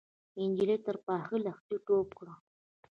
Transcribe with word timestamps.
نجلۍ 0.49 0.77
تر 0.87 0.95
پاخه 1.05 1.35
لښتي 1.45 1.77
ټوپ 1.85 2.09
کړ. 2.17 2.27